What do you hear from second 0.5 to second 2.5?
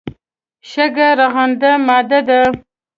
شګه رغنده ماده ده.